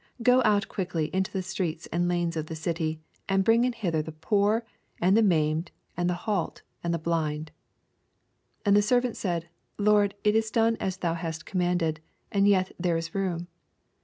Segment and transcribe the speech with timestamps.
[0.23, 4.01] Go out quickly into the streets and lanes of the city, and bring in hither
[4.01, 4.65] the poor,
[4.99, 7.37] and the maimed, and the halt, and tne bliad.
[8.63, 11.99] 22 And the servant said, Lord, it is doue as thou bast commanded,
[12.31, 13.47] and yet there is room.